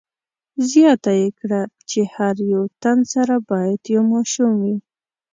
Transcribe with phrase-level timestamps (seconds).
[0.69, 4.75] زیاته یې کړه چې هر یو تن سره باید یو ماشوم وي.